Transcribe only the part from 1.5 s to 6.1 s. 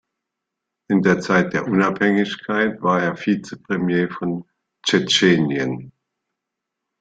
der Unabhängigkeit war er Vizepremier von Tschetschenien.